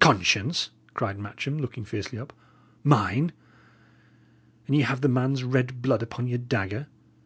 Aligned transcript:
"Conscience!" 0.00 0.68
cried 0.92 1.18
Matcham, 1.18 1.56
looking 1.58 1.86
fiercely 1.86 2.18
up. 2.18 2.34
"Mine! 2.84 3.32
And 4.66 4.76
ye 4.76 4.82
have 4.82 5.00
the 5.00 5.08
man's 5.08 5.44
red 5.44 5.80
blood 5.80 6.02
upon 6.02 6.26
your 6.26 6.36
dagger! 6.36 6.88